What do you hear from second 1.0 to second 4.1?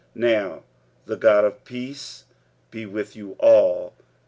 the God of peace be with you all.